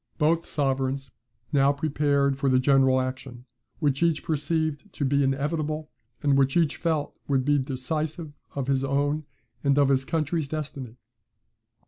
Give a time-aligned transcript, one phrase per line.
[0.17, 1.11] Both sovereigns
[1.53, 3.45] now prepared for the general action,
[3.77, 5.91] which each perceived to be inevitable,
[6.23, 9.25] and which each felt would be decisive of his own
[9.63, 10.97] and of his country's destiny.